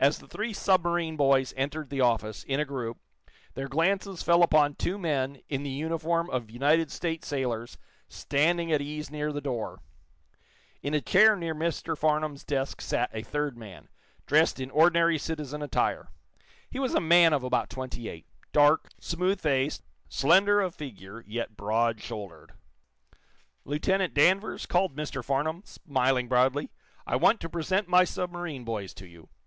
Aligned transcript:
As 0.00 0.18
the 0.20 0.28
three 0.28 0.52
submarine 0.52 1.16
boys 1.16 1.52
entered 1.56 1.90
the 1.90 2.02
office, 2.02 2.44
in 2.44 2.60
a 2.60 2.64
group, 2.66 2.98
their 3.54 3.66
glances 3.66 4.22
fell 4.22 4.44
upon 4.44 4.74
two 4.74 4.96
men, 4.96 5.40
in 5.48 5.64
the 5.64 5.70
uniform 5.70 6.30
of 6.30 6.50
United 6.52 6.92
States 6.92 7.26
sailors, 7.26 7.78
standing 8.08 8.70
at 8.70 8.82
ease 8.82 9.10
near 9.10 9.32
the 9.32 9.40
door. 9.40 9.80
In 10.82 10.94
a 10.94 11.00
chair 11.00 11.34
near 11.34 11.54
Mr. 11.54 11.98
Farnum's 11.98 12.44
desk 12.44 12.80
sat 12.80 13.10
a 13.12 13.22
third 13.24 13.56
man, 13.56 13.88
dressed 14.26 14.60
in 14.60 14.70
ordinary 14.70 15.18
citizen 15.18 15.62
attire. 15.62 16.08
He 16.70 16.78
was 16.78 16.94
a 16.94 17.00
man 17.00 17.32
of 17.32 17.42
about 17.42 17.70
twenty 17.70 18.08
eight, 18.08 18.26
dark, 18.52 18.90
smooth 19.00 19.40
faced, 19.40 19.82
slender 20.08 20.60
of 20.60 20.76
figure, 20.76 21.24
yet 21.26 21.56
broad 21.56 22.00
shouldered. 22.00 22.52
"Lieutenant 23.64 24.14
Danvers," 24.14 24.64
called 24.66 24.94
Mr. 24.94 25.24
Farnum, 25.24 25.62
smiling 25.64 26.28
broadly, 26.28 26.70
"I 27.04 27.16
want 27.16 27.40
to 27.40 27.48
present 27.48 27.88
my 27.88 28.04
submarine 28.04 28.62
boys 28.62 28.94
to 28.94 29.06
you. 29.06 29.28